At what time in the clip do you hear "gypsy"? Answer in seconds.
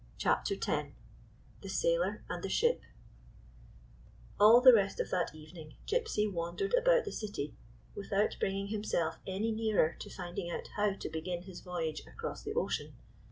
5.85-6.25